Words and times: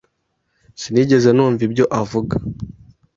Sinigeze 0.81 1.29
numva 1.33 1.61
ibyo 1.67 1.85
avuga. 2.01 2.35